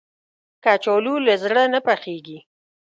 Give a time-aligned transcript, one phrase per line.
[0.63, 2.39] کچالو له زړه نه پخېږي